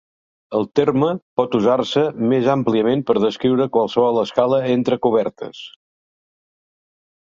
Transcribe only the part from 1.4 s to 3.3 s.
pot usar-se més àmpliament per